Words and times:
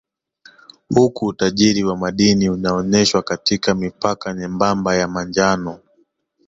Huku 0.95 1.25
utajiri 1.25 1.83
wa 1.83 1.97
madini 1.97 2.49
unaonyeshwa 2.49 3.21
katika 3.21 3.75
mipaka 3.75 4.33
nyembamba 4.33 4.95
ya 4.95 5.07
manjano 5.07 5.79